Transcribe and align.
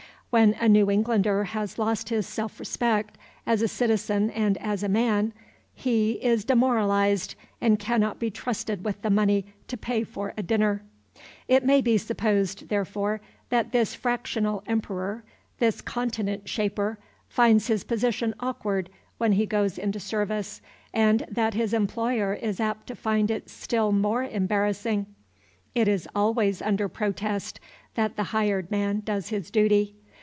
When 0.33 0.53
a 0.61 0.69
New 0.69 0.89
Englander 0.89 1.43
has 1.43 1.77
lost 1.77 2.07
his 2.07 2.25
self 2.25 2.57
respect 2.57 3.17
as 3.45 3.61
a 3.61 3.67
citizen 3.67 4.29
and 4.29 4.57
as 4.59 4.81
a 4.81 4.87
man, 4.87 5.33
he 5.73 6.13
is 6.23 6.45
demoralized, 6.45 7.35
and 7.59 7.77
cannot 7.77 8.17
be 8.17 8.31
trusted 8.31 8.85
with 8.85 9.01
the 9.01 9.09
money 9.09 9.43
to 9.67 9.75
pay 9.75 10.05
for 10.05 10.33
a 10.37 10.41
dinner. 10.41 10.83
It 11.49 11.65
may 11.65 11.81
be 11.81 11.97
supposed, 11.97 12.69
therefore, 12.69 13.19
that 13.49 13.73
this 13.73 13.93
fractional 13.93 14.63
emperor, 14.67 15.25
this 15.59 15.81
continent 15.81 16.47
shaper, 16.47 16.97
finds 17.27 17.67
his 17.67 17.83
position 17.83 18.33
awkward 18.39 18.89
when 19.17 19.33
he 19.33 19.45
goes 19.45 19.77
into 19.77 19.99
service, 19.99 20.61
and 20.93 21.25
that 21.29 21.55
his 21.55 21.73
employer 21.73 22.35
is 22.35 22.61
apt 22.61 22.87
to 22.87 22.95
find 22.95 23.29
it 23.29 23.49
still 23.49 23.91
more 23.91 24.23
embarrassing. 24.23 25.07
It 25.75 25.89
is 25.89 26.07
always 26.15 26.61
under 26.61 26.87
protest 26.87 27.59
that 27.95 28.15
the 28.15 28.23
hired 28.31 28.71
man 28.71 29.01
does 29.03 29.27
his 29.27 29.51
duty. 29.51 29.97